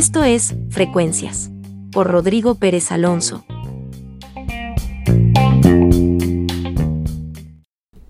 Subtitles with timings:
[0.00, 1.50] Esto es Frecuencias,
[1.92, 3.44] por Rodrigo Pérez Alonso.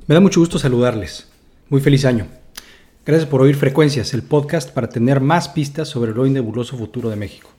[0.07, 1.27] Me da mucho gusto saludarles.
[1.69, 2.29] Muy feliz año.
[3.05, 7.11] Gracias por oír Frecuencias, el podcast para tener más pistas sobre el hoy nebuloso futuro
[7.11, 7.51] de México.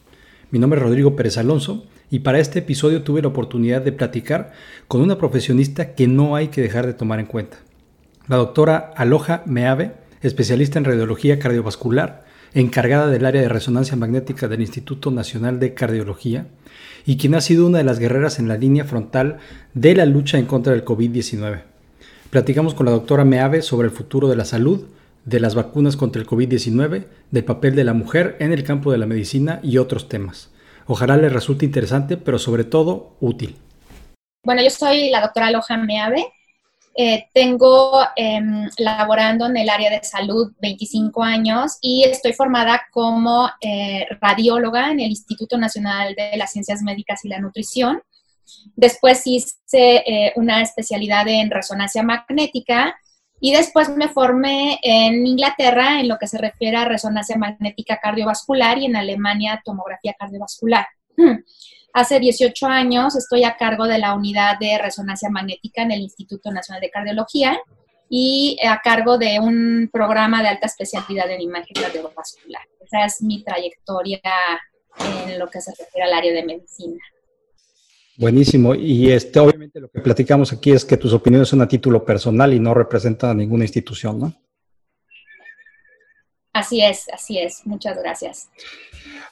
[0.50, 4.54] Mi nombre es Rodrigo Pérez Alonso y para este episodio tuve la oportunidad de platicar
[4.88, 7.58] con una profesionista que no hay que dejar de tomar en cuenta.
[8.30, 9.92] La doctora Aloja Meave,
[10.22, 16.48] especialista en radiología cardiovascular, encargada del área de resonancia magnética del Instituto Nacional de Cardiología
[17.06, 19.38] y quien ha sido una de las guerreras en la línea frontal
[19.74, 21.62] de la lucha en contra del COVID-19.
[22.30, 24.86] Platicamos con la doctora Meave sobre el futuro de la salud,
[25.26, 28.98] de las vacunas contra el COVID-19, del papel de la mujer en el campo de
[28.98, 30.50] la medicina y otros temas.
[30.88, 33.56] Ojalá les resulte interesante, pero sobre todo útil.
[34.44, 36.26] Bueno, yo soy la doctora Loja Meave.
[36.94, 43.50] Eh, tengo em, laborando en el área de salud 25 años y estoy formada como
[43.62, 48.02] eh, radióloga en el Instituto Nacional de las Ciencias Médicas y la Nutrición.
[48.76, 52.96] Después hice eh, una especialidad en resonancia magnética
[53.40, 58.78] y después me formé en Inglaterra en lo que se refiere a resonancia magnética cardiovascular
[58.78, 60.86] y en Alemania tomografía cardiovascular.
[61.94, 66.52] Hace 18 años estoy a cargo de la unidad de resonancia magnética en el Instituto
[66.52, 67.60] Nacional de Cardiología
[68.10, 72.64] y a cargo de un programa de alta especialidad en imagen cardiovascular.
[72.80, 74.22] Esa es mi trayectoria
[75.00, 77.00] en lo que se refiere al área de medicina.
[78.18, 78.76] Buenísimo.
[78.76, 82.54] Y este, obviamente lo que platicamos aquí es que tus opiniones son a título personal
[82.54, 84.34] y no representan a ninguna institución, ¿no?
[86.54, 87.66] Así es, así es.
[87.66, 88.50] Muchas gracias.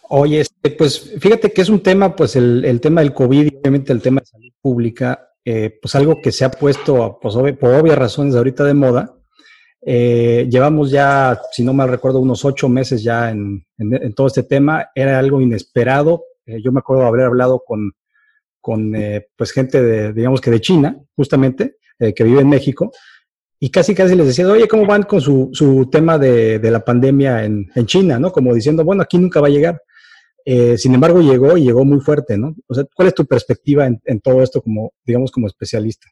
[0.09, 3.93] Oye, este, pues fíjate que es un tema, pues el, tema del COVID y obviamente
[3.93, 7.97] el tema de salud pública, eh, pues algo que se ha puesto pues, por obvias
[7.97, 9.15] razones ahorita de moda.
[9.81, 13.65] Eh, llevamos ya, si no mal recuerdo, unos ocho meses ya en,
[14.15, 14.89] todo este tema.
[14.95, 16.23] Era algo inesperado.
[16.45, 17.91] Eh, yo me acuerdo haber hablado con
[18.61, 18.93] con
[19.37, 22.91] pues gente de, digamos que de China, justamente, que vive en México,
[23.59, 26.83] y casi casi les decía, oye, ¿cómo van con su, su tema de, de, la
[26.83, 28.31] pandemia en, en, China, ¿no?
[28.31, 29.81] Como diciendo, bueno, aquí nunca va a llegar.
[30.45, 32.55] Eh, sin embargo, llegó y llegó muy fuerte, ¿no?
[32.67, 36.07] O sea, ¿cuál es tu perspectiva en, en todo esto como, digamos, como especialista?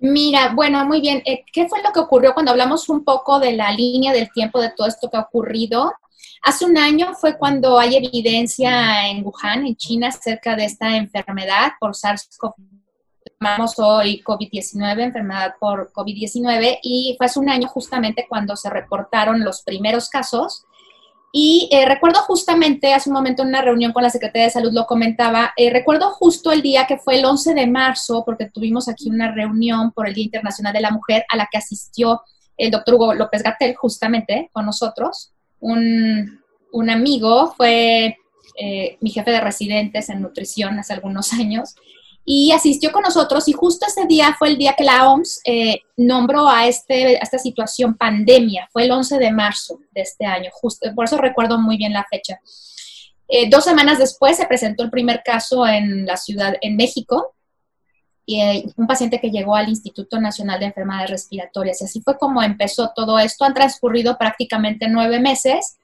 [0.00, 1.22] Mira, bueno, muy bien.
[1.52, 4.72] ¿Qué fue lo que ocurrió cuando hablamos un poco de la línea del tiempo de
[4.76, 5.92] todo esto que ha ocurrido?
[6.42, 11.72] Hace un año fue cuando hay evidencia en Wuhan, en China, acerca de esta enfermedad
[11.78, 12.54] por SARS-CoV.
[13.42, 19.42] Llamamos hoy COVID-19, enfermedad por COVID-19, y fue hace un año justamente cuando se reportaron
[19.42, 20.64] los primeros casos.
[21.32, 24.72] Y eh, recuerdo justamente, hace un momento en una reunión con la Secretaría de Salud
[24.72, 28.88] lo comentaba, eh, recuerdo justo el día que fue el 11 de marzo, porque tuvimos
[28.88, 32.22] aquí una reunión por el Día Internacional de la Mujer a la que asistió
[32.56, 38.16] el doctor Hugo López Gatel justamente con nosotros un, amigo, fue
[38.56, 41.74] eh, mi jefe de residentes en nutrición hace algunos años,
[42.24, 45.80] y asistió con nosotros y justo ese día fue el día que la OMS eh,
[45.96, 50.88] nombró a, este, esta situación pandemia, fue el 11 de marzo de este año, justo,
[50.94, 52.40] por eso recuerdo muy bien la fecha.
[53.28, 57.34] Eh, dos semanas después se presentó el primer caso en la ciudad, en México,
[58.24, 61.80] y un paciente que llegó al Instituto Nacional de Enfermedades Respiratorias.
[61.80, 63.44] Y así fue como empezó todo esto.
[63.44, 65.78] Han transcurrido prácticamente nueve meses.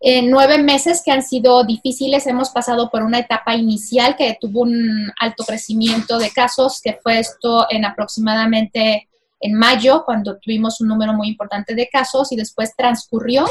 [0.00, 4.62] En nueve meses que han sido difíciles, hemos pasado por una etapa inicial que tuvo
[4.62, 9.08] un alto crecimiento de casos, que fue esto en aproximadamente
[9.40, 13.44] en mayo, cuando tuvimos un número muy importante de casos y después transcurrió.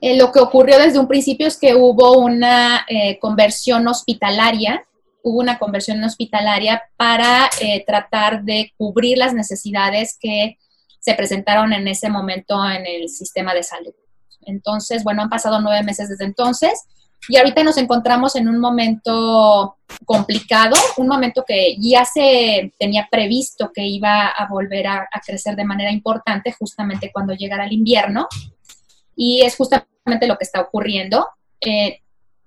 [0.00, 4.84] Eh, lo que ocurrió desde un principio es que hubo una eh, conversión hospitalaria
[5.22, 10.58] hubo una conversión hospitalaria para eh, tratar de cubrir las necesidades que
[11.00, 13.94] se presentaron en ese momento en el sistema de salud.
[14.42, 16.84] Entonces, bueno, han pasado nueve meses desde entonces
[17.28, 23.72] y ahorita nos encontramos en un momento complicado, un momento que ya se tenía previsto
[23.74, 28.28] que iba a volver a, crecer de manera importante justamente cuando llegara el invierno
[29.16, 31.26] y es justamente lo que está ocurriendo.
[31.60, 32.00] Eh,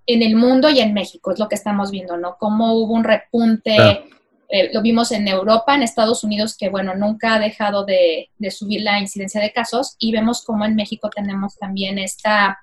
[0.07, 2.35] en el mundo y en México, es lo que estamos viendo, ¿no?
[2.39, 4.05] Cómo hubo un repunte,
[4.51, 8.81] eh, lo vimos en Europa, en Estados Unidos, que bueno, nunca ha dejado de, subir
[8.81, 12.59] la incidencia de casos, y vemos cómo en México tenemos también esta,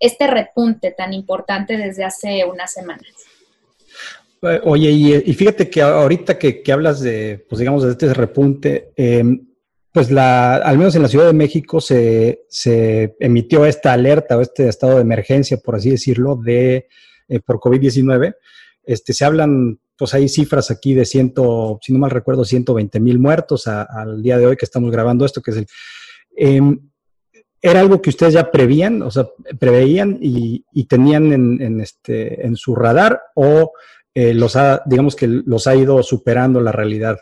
[0.00, 3.06] este repunte tan importante desde hace unas semanas.
[4.42, 9.24] Eh, oye, y, fíjate que ahorita que, hablas de, pues digamos, de este repunte, eh,
[9.94, 12.44] pues la, al menos en la Ciudad de México se,
[13.20, 16.88] emitió esta alerta o este estado de emergencia, por así decirlo, de
[17.28, 18.34] eh, por COVID-19.
[18.82, 23.18] Este, se hablan, pues hay cifras aquí de ciento, si no mal recuerdo, 120 mil
[23.18, 25.66] muertos al día de hoy que estamos grabando esto, que es el...
[26.36, 26.78] Em,
[27.64, 29.26] ¿era algo que ustedes ya prevían, o sea,
[29.58, 33.72] preveían y, tenían en, este, en su radar o
[34.12, 37.16] eh, los ha, digamos que los ha ido superando la realidad?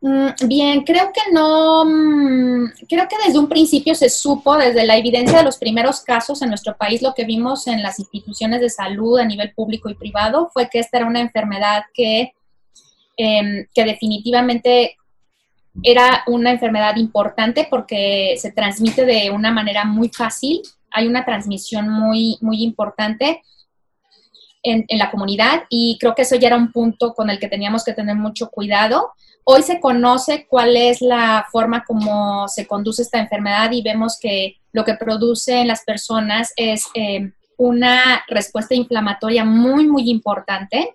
[0.00, 4.96] Mm, bien, creo que no, mm, creo que desde un principio se supo, desde la
[4.96, 8.70] evidencia de los primeros casos en nuestro país, lo que vimos en las instituciones de
[8.70, 12.32] salud a nivel público y privado fue que esta era una enfermedad que,
[13.16, 14.96] em, que definitivamente
[15.82, 20.62] era una enfermedad importante porque se transmite de una manera muy fácil,
[20.92, 23.42] hay una transmisión muy, muy importante.
[24.64, 27.46] En, en la comunidad y creo que eso ya era un punto con el que
[27.46, 29.12] teníamos que tener mucho cuidado
[29.50, 34.58] Hoy se conoce cuál es la forma como se conduce esta enfermedad y vemos que
[34.72, 40.94] lo que produce en las personas es eh, una respuesta inflamatoria muy, muy importante.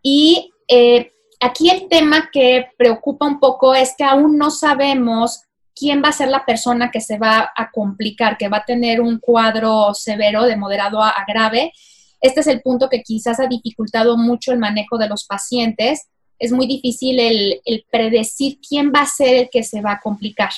[0.00, 5.42] Y eh, aquí el tema que preocupa un poco es que aún no sabemos
[5.76, 9.02] quién va a ser la persona que se va a complicar, que va a tener
[9.02, 11.74] un cuadro severo de moderado a grave.
[12.22, 16.52] Este es el punto que quizás ha dificultado mucho el manejo de los pacientes es
[16.52, 20.50] muy difícil el, predecir quién va a ser el que se va a complicar.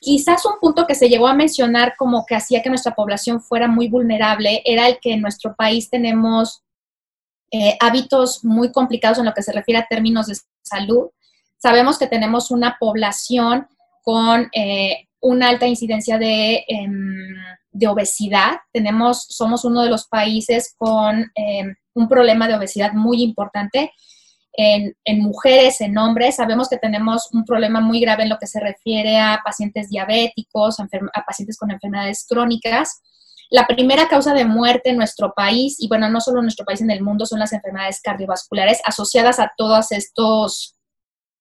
[0.00, 3.68] Quizás un punto que se llegó a mencionar como que hacía que nuestra población fuera
[3.68, 6.62] muy vulnerable era el que en nuestro país tenemos
[7.50, 11.08] eh, hábitos muy complicados en lo que se refiere a términos de salud.
[11.58, 13.66] Sabemos que tenemos una población
[14.02, 17.34] con eh, una alta incidencia de, em,
[17.72, 18.60] de, obesidad.
[18.72, 23.92] Tenemos, somos uno de los países con em, un problema de obesidad muy importante
[24.52, 26.36] en, mujeres, en hombres.
[26.36, 30.80] Sabemos que tenemos un problema muy grave en lo que se refiere a pacientes diabéticos,
[30.80, 30.86] a,
[31.24, 33.00] pacientes con enfermedades crónicas.
[33.50, 36.80] La primera causa de muerte en nuestro país, y bueno, no solo en nuestro país,
[36.80, 40.76] en el mundo, son las enfermedades cardiovasculares asociadas a todos estos,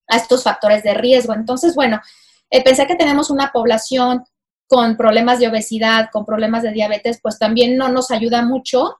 [0.08, 1.34] a estos factores de riesgo.
[1.34, 2.02] Entonces, bueno,
[2.50, 4.24] eh, pensé que tenemos una población
[4.68, 9.00] con problemas de obesidad, con problemas de diabetes, pues también no nos ayuda mucho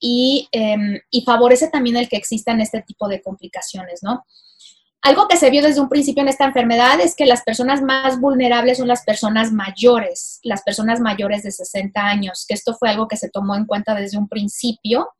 [0.00, 4.24] Em, y, favorece también el que existan este tipo de complicaciones, ¿no?
[5.02, 8.20] Algo que se vio desde un principio en esta enfermedad es que las personas más
[8.20, 13.08] vulnerables son las personas mayores, las personas mayores de 60 años, que esto fue algo
[13.08, 15.10] que se tomó en cuenta desde un principio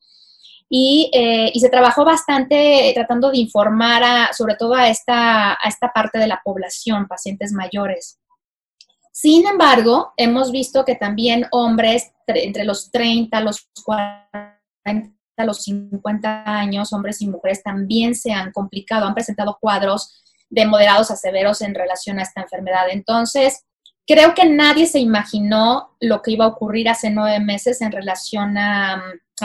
[0.68, 6.18] y, eh, se trabajó bastante tratando de informar sobre todo a esta, a esta parte
[6.18, 8.18] de la población, pacientes mayores.
[9.12, 14.54] Sin embargo, hemos visto que también hombres entre los 30, los 40,
[14.84, 20.66] a los 50 años, hombres y mujeres también se han complicado, han presentado cuadros de
[20.66, 22.86] moderados a severos en relación a esta enfermedad.
[22.90, 23.64] Entonces,
[24.06, 28.56] creo que nadie se imaginó lo que iba a ocurrir hace nueve meses en relación
[28.58, 29.02] a,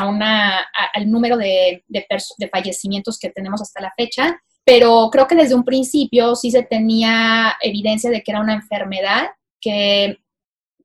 [0.08, 0.60] una,
[0.94, 5.64] al número de, de fallecimientos que tenemos hasta la fecha, pero creo que desde un
[5.64, 10.20] principio sí se tenía evidencia de que era una enfermedad, que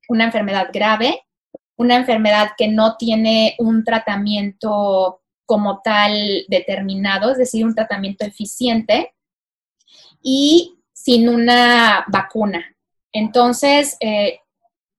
[0.09, 1.21] una enfermedad grave
[1.77, 9.15] una enfermedad que no tiene un tratamiento como tal determinado, es decir, un tratamiento eficiente
[10.23, 12.65] y sin una vacuna.
[13.13, 14.41] Entonces, eh,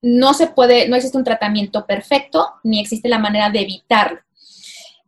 [0.02, 4.20] no se puede, no existe un tratamiento perfecto, ni existe la manera de evitarlo.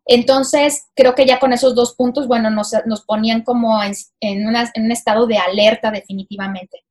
[0.06, 2.72] Entonces, creo que ya con esos dos puntos, bueno, nos,
[3.06, 6.86] ponían como en un estado de alerta definitivamente.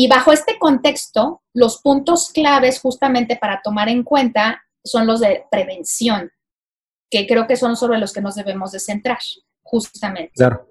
[0.00, 5.42] Y bajo este contexto, los puntos claves justamente para tomar en cuenta son los de
[5.50, 6.30] prevención,
[7.10, 9.18] que creo que son sobre los que nos debemos de centrar,
[9.60, 10.30] justamente.
[10.36, 10.68] Claro.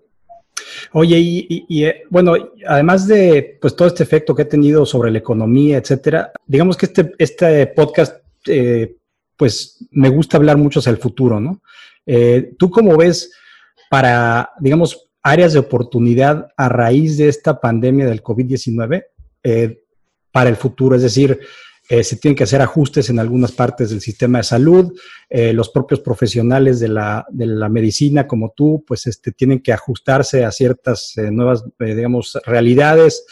[0.93, 2.35] Oye, y, eh, bueno,
[2.65, 6.85] además de pues todo este efecto que ha tenido sobre la economía, etcétera, digamos que
[6.85, 8.95] este, este podcast, eh,
[9.35, 11.61] pues me gusta hablar mucho hacia el futuro, ¿no?
[12.05, 13.33] Eh, ¿Tú cómo ves
[13.89, 19.03] para, digamos, áreas de oportunidad a raíz de esta pandemia del COVID-19?
[19.49, 19.83] Eh,
[20.29, 20.97] para el futuro.
[20.97, 21.39] Es decir,
[21.89, 24.93] eh, se tienen que hacer ajustes en algunas partes del sistema de salud.
[25.29, 29.71] Eh, los propios profesionales de la, de la, medicina, como tú, pues este, tienen que
[29.71, 33.25] ajustarse a ciertas nuevas, digamos, realidades.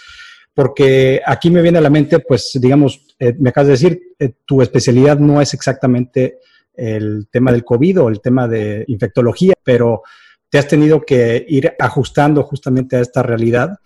[0.53, 4.01] Porque aquí me viene a la mente, pues, digamos, me acabas de decir,
[4.45, 6.39] tu especialidad no es exactamente
[6.74, 10.01] el tema del COVID o el tema de infectología, pero
[10.50, 13.77] te has tenido que ir ajustando justamente a esta realidad.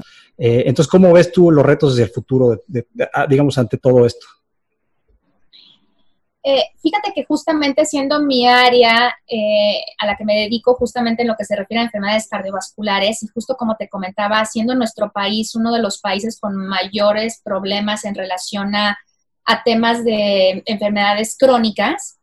[0.41, 2.63] Eh, entonces, ¿cómo ves tú los retos desde el futuro,
[3.13, 4.25] ah, digamos, ante todo esto?
[6.41, 11.27] Eh, fíjate que justamente siendo mi área eh, a la que me dedico justamente en
[11.27, 15.53] lo que se refiere a enfermedades cardiovasculares y justo como te comentaba, siendo nuestro país
[15.55, 18.97] uno de los países con mayores problemas en relación a
[19.65, 22.18] temas de enfermedades crónicas,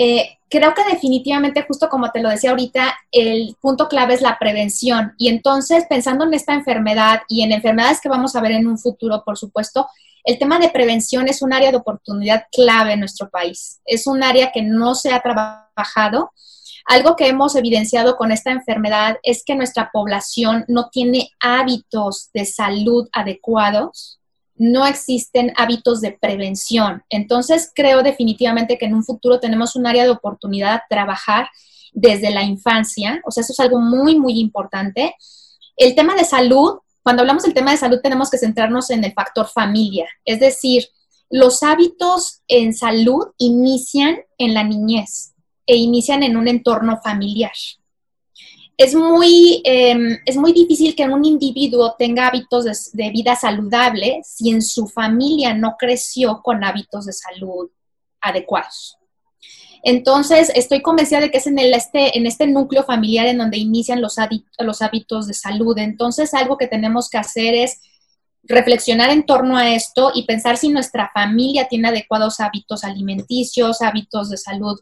[0.00, 4.38] Eh, creo que definitivamente, justo como te lo decía ahorita, el punto clave es la
[4.38, 5.12] prevención.
[5.18, 8.78] Y entonces, pensando en esta enfermedad y en enfermedades que vamos a ver en un
[8.78, 9.88] futuro, por supuesto,
[10.22, 13.80] el tema de prevención es un área de oportunidad clave en nuestro país.
[13.84, 16.30] Es un área que no se ha trabajado.
[16.86, 22.46] Algo que hemos evidenciado con esta enfermedad es que nuestra población no tiene hábitos de
[22.46, 24.20] salud adecuados,
[24.58, 27.02] no existen hábitos de prevención.
[27.08, 31.48] Entonces, creo definitivamente que en un futuro tenemos un área de oportunidad a trabajar
[31.92, 35.14] desde la infancia, o sea, eso es algo muy, muy importante.
[35.76, 39.12] El tema de salud, cuando hablamos del tema de salud tenemos que centrarnos en el
[39.12, 40.84] factor familia, es decir,
[41.30, 45.34] los hábitos en salud inician en la niñez
[45.66, 47.52] e inician en un entorno familiar.
[48.78, 54.50] Es muy, em, es muy difícil que un individuo tenga hábitos de, vida saludable si
[54.50, 57.68] en su familia no creció con hábitos de salud
[58.20, 58.96] adecuados.
[59.82, 63.58] Entonces, estoy convencida de que es en, el, este, en este núcleo familiar en donde
[63.58, 64.14] inician los,
[64.58, 65.76] los hábitos de salud.
[65.78, 67.80] Entonces, algo que tenemos que hacer es
[68.44, 74.30] reflexionar en torno a esto y pensar si nuestra familia tiene adecuados hábitos alimenticios, hábitos
[74.30, 74.78] de salud,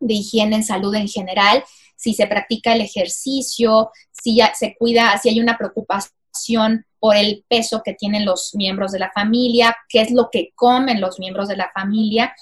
[0.00, 1.62] de higiene en salud en general,
[1.98, 7.82] si se practica el ejercicio, si se cuida, si hay una preocupación por el peso
[7.84, 11.56] que tienen los miembros de la familia, qué es lo que comen los miembros de
[11.56, 12.34] la familia.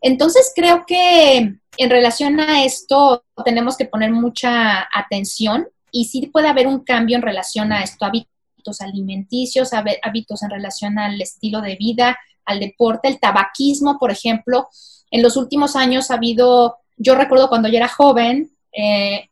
[0.00, 1.36] Entonces creo que
[1.76, 7.16] en relación a esto tenemos que poner mucha atención y sí puede haber un cambio
[7.16, 13.08] en relación a esto, hábitos alimenticios, hábitos en relación al estilo de vida, al deporte,
[13.08, 14.68] el tabaquismo, por ejemplo.
[15.10, 19.28] En los últimos años ha habido, yo recuerdo cuando yo era joven, eh,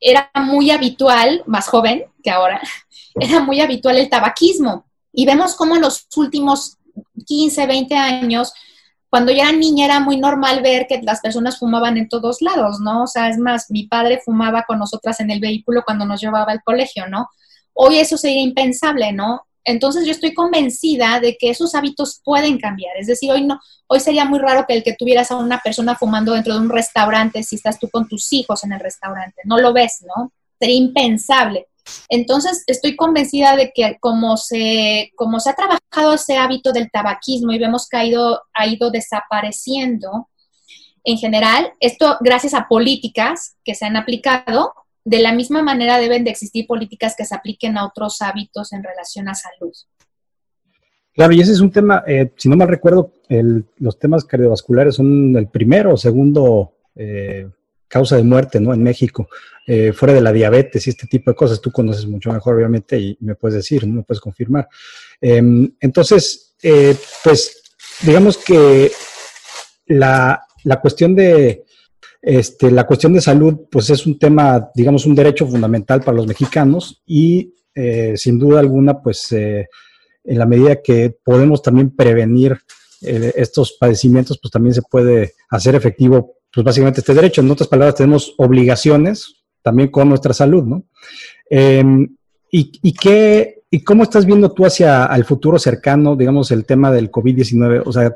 [0.00, 2.60] era muy habitual, más joven que ahora,
[3.14, 4.86] era muy habitual el tabaquismo.
[5.12, 6.78] Y vemos cómo en los últimos
[7.26, 8.52] 15, 20 años
[9.12, 12.80] cuando yo era niña era muy normal ver que las personas fumaban en todos lados,
[12.80, 13.02] ¿no?
[13.02, 16.50] O sea, es más, mi padre fumaba con nosotras en el vehículo cuando nos llevaba
[16.50, 17.28] al colegio, ¿no?
[17.74, 19.42] Hoy eso sería impensable, ¿no?
[19.64, 22.96] Entonces yo estoy convencida de que esos hábitos pueden cambiar.
[22.96, 25.96] Es decir, hoy no, hoy sería muy raro que el que tuvieras a una persona
[25.96, 29.42] fumando dentro de un restaurante si estás tú con tus hijos en el restaurante.
[29.44, 30.32] No lo ves, ¿no?
[30.58, 31.68] Sería impensable.
[32.08, 37.52] Entonces, estoy convencida de que como se, como se ha trabajado ese hábito del tabaquismo
[37.52, 40.28] y vemos que ha ido, ha ido desapareciendo
[41.04, 44.72] en general, esto gracias a políticas que se han aplicado,
[45.04, 48.82] de la misma manera deben de existir políticas que se apliquen a otros hábitos en
[48.82, 49.72] relación a salud.
[51.14, 53.12] Claro, y ese es un tema, eh, si no mal recuerdo,
[53.78, 57.48] los temas cardiovasculares son el primero o segundo eh,
[57.86, 58.72] causa de muerte, ¿no?
[58.72, 59.28] En México,
[59.66, 62.98] eh, fuera de la diabetes y este tipo de cosas, tú conoces mucho mejor, obviamente,
[62.98, 63.86] y me puedes decir.
[63.86, 64.68] Me puedes confirmar.
[65.20, 66.56] Em, entonces,
[67.22, 67.62] pues,
[68.02, 68.90] digamos que
[69.86, 71.64] la, la cuestión de,
[72.22, 76.26] este, la cuestión de salud, pues es un tema, digamos, un derecho fundamental para los
[76.26, 79.66] mexicanos y eh, sin duda alguna, pues en
[80.24, 82.58] la medida que podemos también prevenir
[83.00, 87.40] estos padecimientos, pues también se puede hacer efectivo pues básicamente este derecho.
[87.40, 90.84] En otras palabras, tenemos obligaciones también con nuestra salud, ¿no?
[91.48, 92.16] Em,
[92.50, 97.10] y, qué, ¿Y cómo estás viendo tú hacia el futuro cercano, digamos, el tema del
[97.10, 97.82] COVID-19?
[97.86, 98.14] O sea,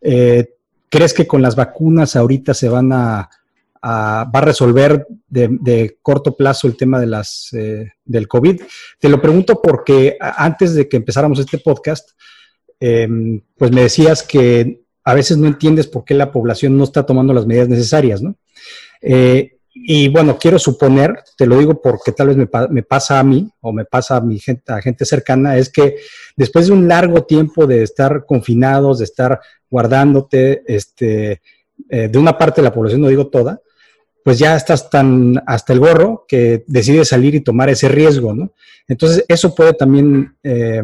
[0.00, 0.54] eh,
[0.88, 3.28] ¿crees que con las vacunas ahorita se van a,
[3.84, 8.62] va a resolver de, corto plazo el tema de las, eh, del COVID?
[8.98, 12.10] Te lo pregunto porque antes de que empezáramos este podcast,
[12.80, 17.04] em, pues me decías que a veces no entiendes por qué la población no está
[17.04, 18.36] tomando las medidas necesarias, ¿no?
[19.02, 23.50] Eh, y bueno, quiero suponer, te lo digo porque tal vez me, pasa a mí
[23.60, 25.96] o me pasa a mi gente, a gente cercana, es que
[26.36, 31.42] después de un largo tiempo de estar confinados, de estar guardándote, este,
[31.90, 33.60] eh, de una parte de la población, no digo toda,
[34.24, 38.52] pues ya estás tan hasta el gorro que decides salir y tomar ese riesgo, ¿no?
[38.88, 40.82] Entonces, eso puede también eh,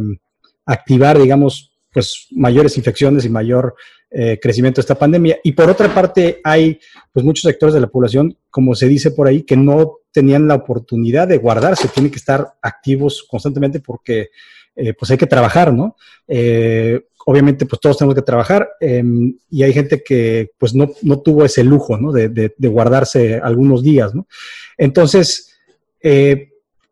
[0.66, 3.74] activar, digamos, pues mayores infecciones y mayor
[4.10, 5.38] eh, crecimiento de esta pandemia.
[5.42, 6.78] Y por otra parte, hay
[7.12, 10.56] pues muchos sectores de la población, como se dice por ahí, que no tenían la
[10.56, 14.28] oportunidad de guardarse, tienen que estar activos constantemente porque
[14.76, 15.96] eh, pues hay que trabajar, ¿no?
[16.26, 21.20] Eh, obviamente, pues todos tenemos que trabajar em, y hay gente que pues no, no
[21.20, 22.12] tuvo ese lujo, ¿no?
[22.12, 24.26] De, de, guardarse algunos días, ¿no?
[24.78, 25.58] Entonces,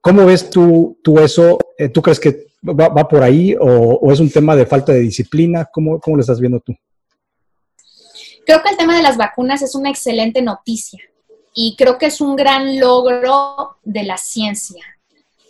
[0.00, 1.58] ¿cómo ves tú, tú eso?
[1.92, 5.00] ¿Tú crees que va, va por ahí o, o, es un tema de falta de
[5.00, 5.68] disciplina?
[5.72, 6.74] ¿Cómo, cómo lo estás viendo tú?
[8.44, 11.00] Creo que el tema de las vacunas es una excelente noticia
[11.54, 14.84] y creo que es un gran logro de la ciencia.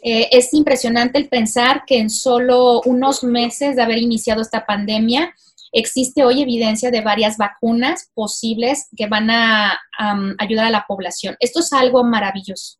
[0.02, 5.34] Eh, es impresionante el pensar que en solo unos meses de haber iniciado esta pandemia,
[5.72, 9.78] existe hoy evidencia de varias vacunas posibles que van a
[10.38, 11.36] ayudar a la población.
[11.40, 12.78] Esto es algo maravilloso.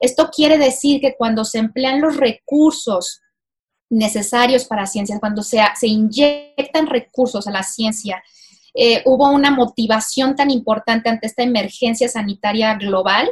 [0.00, 3.20] Esto quiere decir que cuando se emplean los recursos
[3.88, 8.22] necesarios para ciencia, cuando se, se inyectan recursos a la ciencia,
[8.74, 13.30] eh, hubo una motivación tan importante ante esta emergencia sanitaria global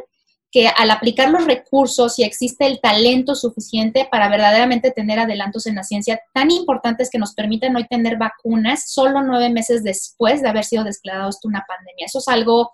[0.55, 5.75] que al aplicar los recursos y existe el talento suficiente para verdaderamente tener adelantos en
[5.75, 10.49] la ciencia tan importantes que nos permiten hoy tener vacunas solo nueve meses después de
[10.49, 12.07] haber sido declarado una pandemia.
[12.07, 12.71] Eso es algo,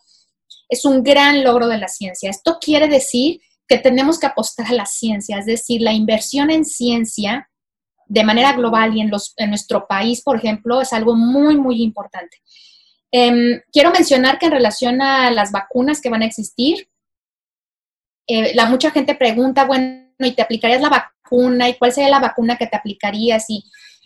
[0.68, 2.28] es un gran logro de la ciencia.
[2.28, 6.66] Esto quiere decir que tenemos que apostar a la ciencia, es decir, la inversión en
[6.66, 7.48] ciencia
[8.04, 11.82] de manera global y en, los, en nuestro país, por ejemplo, es algo muy, muy
[11.82, 12.36] importante.
[13.10, 16.89] Em, quiero mencionar que en relación a las vacunas que van a existir,
[18.26, 21.68] eh, la mucha gente pregunta, bueno, ¿y te aplicarías la vacuna?
[21.68, 23.44] ¿Y cuál sería la vacuna que te aplicarías?
[23.48, 23.64] Y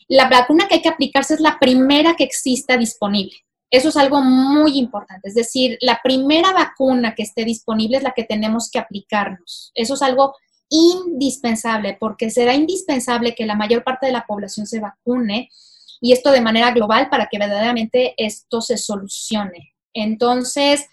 [0.08, 3.36] la vacuna que hay que aplicarse es la primera que exista disponible.
[3.70, 5.28] Eso es algo muy importante.
[5.28, 9.72] Es decir, la primera vacuna que esté disponible es la que tenemos que aplicarnos.
[9.74, 10.34] Eso es algo
[10.68, 15.48] indispensable porque será indispensable que la mayor parte de la población se vacune
[16.00, 19.74] y esto de manera global para que verdaderamente esto se solucione.
[19.92, 20.86] Entonces,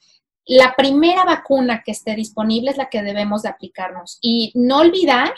[0.45, 5.33] la primera vacuna que esté disponible es la que debemos de aplicarnos y no olvidar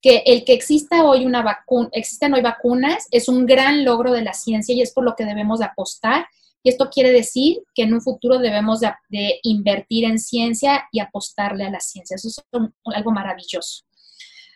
[0.00, 4.22] que el que exista hoy una vacuna, existen hoy vacunas es un gran logro de
[4.22, 6.26] la ciencia y es por lo que debemos de apostar.
[6.62, 11.64] Y esto quiere decir que en un futuro debemos de, invertir en ciencia y apostarle
[11.64, 12.16] a la ciencia.
[12.16, 12.44] Eso es
[12.84, 13.84] algo maravilloso.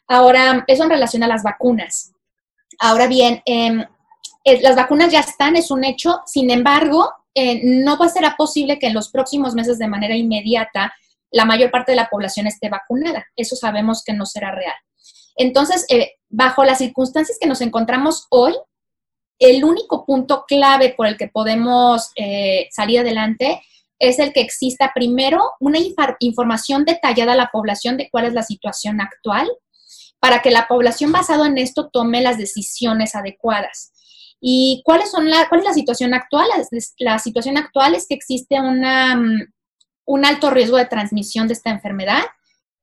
[0.07, 2.13] Ahora, eso en relación a las vacunas.
[2.79, 3.85] Ahora bien, em,
[4.45, 6.21] eh, las vacunas ya están, es un hecho.
[6.27, 10.17] Sin embargo, eh, no va a ser posible que en los próximos meses de manera
[10.17, 10.93] inmediata
[11.31, 13.27] la mayor parte de la población esté vacunada.
[13.37, 14.75] Eso sabemos que no será real.
[15.37, 18.55] Entonces, eh, bajo las circunstancias que nos encontramos hoy,
[19.39, 23.63] el único punto clave por el que podemos eh, salir adelante
[24.01, 25.79] es el que exista primero una
[26.21, 29.49] información detallada a la población de cuál es la situación actual,
[30.21, 33.93] para que la población basado en esto tome las decisiones adecuadas.
[34.41, 36.47] ¿Y cuáles son la, cuál es la situación actual?
[36.99, 39.53] La situación actual es que existe una, mm,
[40.07, 42.23] un alto riesgo de transmisión de esta enfermedad.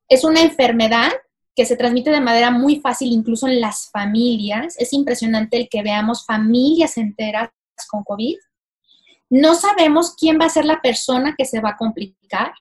[0.08, 1.12] Es una enfermedad
[1.56, 4.76] que se transmite de manera muy fácil incluso en las familias.
[4.78, 7.50] Es impresionante el que veamos familias enteras
[7.90, 8.38] con COVID.
[9.30, 12.54] No sabemos quién va a ser la persona que se va a complicar.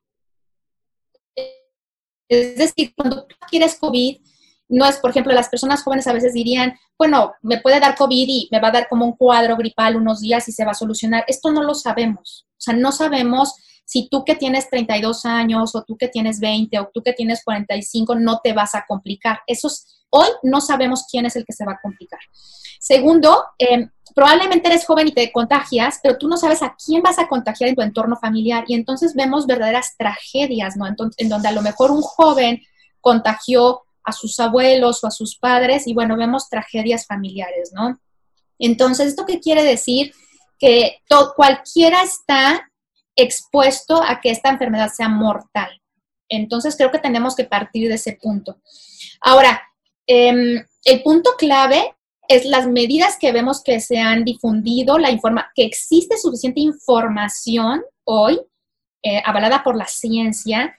[2.29, 4.19] Es decir, cuando tú quieres COVID,
[4.69, 8.27] no es, por ejemplo, las personas jóvenes a veces dirían, bueno, me puede dar COVID
[8.29, 10.75] y me va a dar como un cuadro gripal unos días y se va a
[10.75, 11.25] solucionar.
[11.27, 12.47] Esto no lo sabemos.
[12.53, 16.79] O sea, no sabemos si tú que tienes 32 años o tú que tienes 20
[16.79, 19.41] o tú que tienes 45 no te vas a complicar.
[19.47, 19.69] Eso
[20.11, 22.21] hoy no sabemos quién es el que se va a complicar.
[22.81, 27.19] Segundo, em, probablemente eres joven y te contagias, pero tú no sabes a quién vas
[27.19, 30.87] a contagiar en tu entorno familiar y entonces vemos verdaderas tragedias, ¿no?
[30.87, 32.63] en donde a lo mejor un joven
[33.01, 37.99] contagió a sus abuelos o a sus padres y bueno, vemos tragedias familiares, ¿no?
[38.59, 40.13] Entonces, ¿esto qué quiere decir?
[40.59, 40.99] Que
[41.35, 42.71] cualquiera está
[43.17, 45.81] expuesto a que esta enfermedad sea mortal.
[46.29, 48.59] Entonces, creo que tenemos que partir de ese punto.
[49.21, 49.63] Ahora,
[50.07, 51.95] em, el punto clave
[52.29, 57.83] es las medidas que vemos que se han difundido, la informa que existe suficiente información
[58.05, 58.41] hoy
[59.03, 60.75] eh, avalada por la ciencia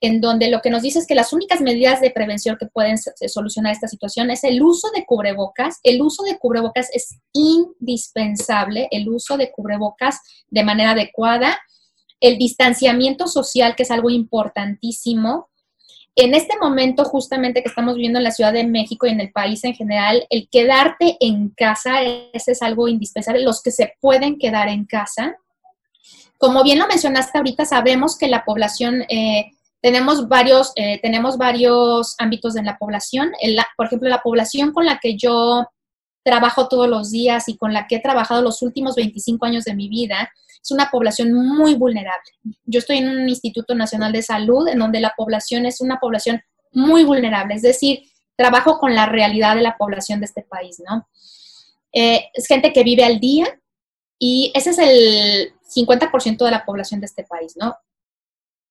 [0.00, 2.96] en donde lo que nos dice es que las únicas medidas de prevención que pueden
[2.98, 5.80] solucionar esta situación es el uso de cubrebocas.
[5.82, 11.58] El uso de cubrebocas es indispensable, el uso de cubrebocas de manera adecuada,
[12.20, 15.48] el distanciamiento social, que es algo importantísimo.
[16.14, 19.32] En este momento, justamente que estamos viviendo en la Ciudad de México y en el
[19.32, 23.42] país en general, el quedarte en casa, ese es algo indispensable.
[23.42, 25.36] Los que se pueden quedar en casa.
[26.36, 29.02] Como bien lo mencionaste ahorita, sabemos que la población...
[29.08, 33.32] Eh, tenemos varios, eh, tenemos varios ámbitos en la población.
[33.76, 35.66] por ejemplo, la población con la que yo
[36.24, 39.74] trabajo todos los días y con la que he trabajado los últimos 25 años de
[39.74, 40.30] mi vida
[40.62, 42.30] es una población muy vulnerable.
[42.64, 46.42] Yo estoy en un Instituto Nacional de Salud en donde la población es una población
[46.72, 48.02] muy vulnerable, es decir,
[48.36, 51.08] trabajo con la realidad de la población de este país, ¿no?
[51.92, 53.46] Eh, es gente que vive al día
[54.18, 57.76] y ese es el 50% de la población de este país, ¿no?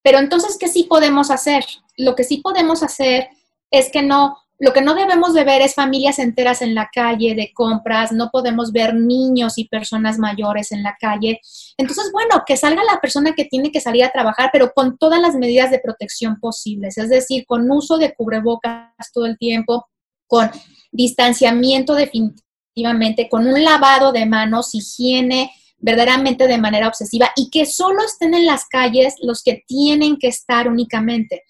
[0.08, 1.66] Pero entonces, ¿qué sí podemos hacer?
[1.98, 3.28] Lo que sí podemos hacer
[3.70, 7.36] es que no, lo que no debemos de ver es familias enteras en la calle
[7.36, 11.42] de compras, no podemos ver niños y personas mayores en la calle.
[11.78, 15.20] Entonces, bueno, que salga la persona que tiene que salir a trabajar, pero con todas
[15.20, 19.90] las medidas de protección posibles, es decir, con uso de cubrebocas todo el tiempo,
[20.26, 20.50] con
[20.90, 27.66] distanciamiento definitivo efectivamente, con un lavado de manos, higiene verdaderamente de manera obsesiva y que
[27.66, 31.44] solo estén en las calles los que tienen que estar únicamente.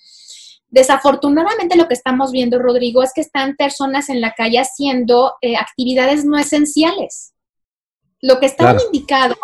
[0.69, 5.55] Desafortunadamente lo que estamos viendo, Rodrigo, es que están personas en la calle haciendo eh,
[5.55, 7.33] actividades no esenciales.
[8.21, 9.35] Lo que está indicado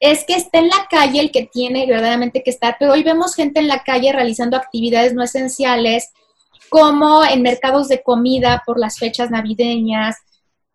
[0.00, 3.34] es que esté en la calle el que tiene verdaderamente que estar, pero hoy vemos
[3.34, 6.10] gente en la calle realizando actividades no esenciales,
[6.68, 10.16] como en mercados de comida por las fechas navideñas,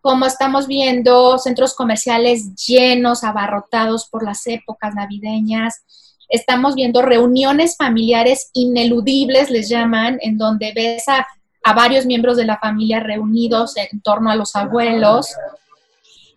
[0.02, 5.84] como estamos viendo centros comerciales llenos, abarrotados por las épocas navideñas.
[6.28, 11.28] Estamos viendo reuniones familiares ineludibles, les llaman, en donde ves a,
[11.64, 15.28] a varios miembros de la familia reunidos en torno a los abuelos.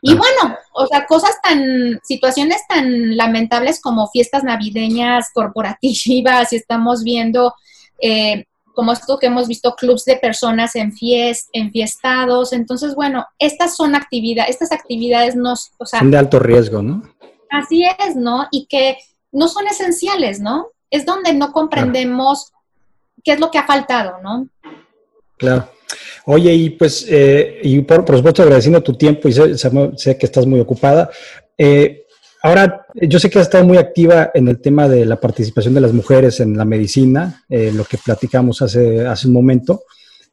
[0.02, 7.02] Y bueno, o sea, cosas tan, situaciones tan lamentables como fiestas navideñas corporativas, y estamos
[7.02, 7.54] viendo
[7.98, 12.52] eh, como esto que hemos visto, clubs de personas en fiest, enfiestados.
[12.52, 17.02] Entonces, bueno, estas son actividades, estas actividades no, o sea, son de alto riesgo, ¿no?
[17.50, 18.46] Así es, ¿no?
[18.50, 18.98] Y que
[19.32, 20.68] no son esenciales, ¿no?
[20.90, 22.52] Es donde no comprendemos
[23.22, 24.48] qué es lo que ha faltado, ¿no?
[25.38, 25.68] Claro.
[26.26, 30.26] Oye, y pues, eh, y por, por, supuesto agradeciendo tu tiempo y sé, sé que
[30.26, 31.10] estás muy ocupada.
[31.56, 32.03] Eh,
[32.44, 35.80] Ahora, yo sé que has estado muy activa en el tema de la participación de
[35.80, 39.84] las mujeres en la medicina, eh, lo que platicamos hace, hace un momento.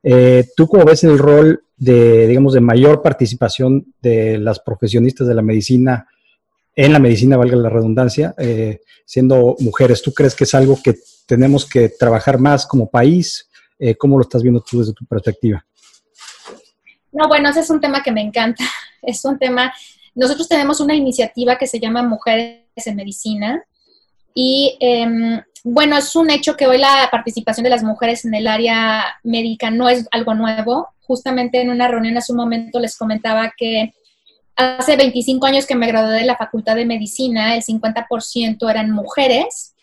[0.03, 5.35] Eh, ¿Tú cómo ves el rol de, digamos, de mayor participación de las profesionistas de
[5.35, 6.05] la medicina
[6.75, 10.01] en la medicina, valga la redundancia, eh, siendo mujeres?
[10.01, 10.95] ¿Tú crees que es algo que
[11.25, 13.47] tenemos que trabajar más como país?
[13.97, 15.65] ¿Cómo lo estás viendo tú desde tu perspectiva?
[17.13, 18.65] No, bueno, ese es un tema que me encanta.
[19.03, 19.73] Es un tema
[20.15, 23.63] nosotros tenemos una iniciativa que se llama Mujeres en Medicina
[24.33, 28.47] y em, bueno, es un hecho que hoy la participación de las mujeres en el
[28.47, 30.87] área médica no es algo nuevo.
[31.05, 33.93] Justamente en una reunión hace un momento les comentaba que
[34.55, 39.73] hace 25 años que me gradué de la Facultad de Medicina, el 50% eran mujeres.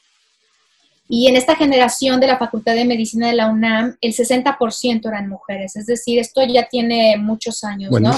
[1.09, 5.29] Y en esta generación de la Facultad de Medicina de la UNAM, el 60% eran
[5.29, 5.77] mujeres.
[5.77, 8.15] Es decir, esto ya tiene muchos años, ¿no?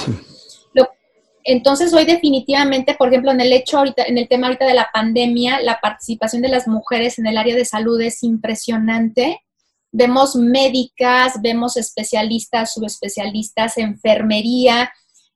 [1.44, 4.88] Entonces, hoy definitivamente, por ejemplo, en el hecho ahorita, en el tema ahorita de la
[4.92, 9.42] pandemia, la participación de las mujeres en el área de salud es impresionante.
[9.92, 14.92] Vemos médicas, vemos especialistas, subespecialistas, enfermería,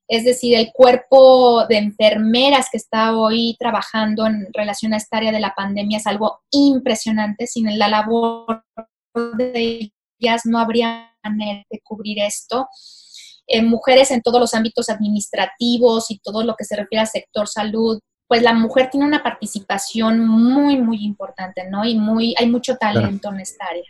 [0.06, 5.32] es decir, el cuerpo de enfermeras que está hoy trabajando en relación a esta área
[5.32, 7.46] de la pandemia es algo impresionante.
[7.46, 8.64] Sin la labor
[9.14, 9.90] de
[10.20, 12.68] ellas no habría manera de cubrir esto
[13.62, 18.00] mujeres en todos los ámbitos administrativos y todo lo que se refiere al sector salud,
[18.26, 21.84] pues la mujer tiene una participación muy, muy importante, ¿no?
[21.84, 23.84] Y muy, hay mucho talento en esta área.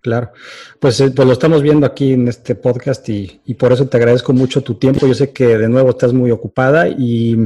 [0.00, 0.32] Claro,
[0.80, 3.96] pues, eh, pues, lo estamos viendo aquí en este podcast y, y, por eso te
[3.96, 5.06] agradezco mucho tu tiempo.
[5.06, 7.36] Yo sé que de nuevo estás muy ocupada y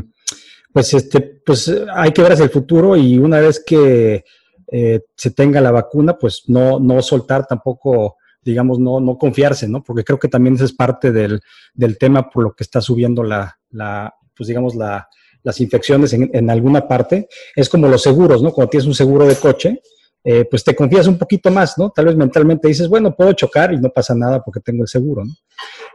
[0.72, 4.24] pues este, pues hay que ver hacia el futuro y una vez que
[4.70, 8.16] eh, se tenga la vacuna, pues no, no soltar tampoco
[8.48, 9.82] digamos, no, no confiarse, ¿no?
[9.82, 11.40] Porque creo que también esa es parte del,
[11.74, 15.08] del tema por lo que está subiendo la, la pues digamos, la,
[15.42, 17.28] las infecciones en, en, alguna parte.
[17.54, 18.52] Es como los seguros, ¿no?
[18.52, 19.82] Cuando tienes un seguro de coche,
[20.24, 21.90] eh, pues te confías un poquito más, ¿no?
[21.90, 25.24] Tal vez mentalmente dices, bueno, puedo chocar y no pasa nada porque tengo el seguro,
[25.24, 25.32] ¿no?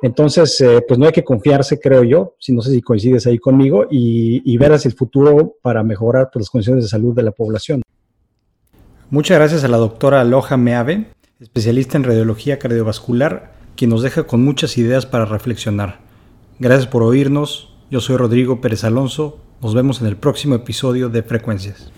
[0.01, 3.39] Entonces, eh, pues no hay que confiarse, creo yo, si no sé si coincides ahí
[3.39, 7.81] conmigo, y, y el futuro para mejorar pues, las condiciones de salud de la población.
[9.09, 11.05] Muchas gracias a la doctora Loja Meave
[11.39, 15.99] especialista en radiología cardiovascular, quien nos deja con muchas ideas para reflexionar.
[16.59, 21.23] Gracias por oírnos, yo soy Rodrigo Pérez Alonso, nos vemos en el próximo episodio de
[21.23, 21.91] Frecuencias.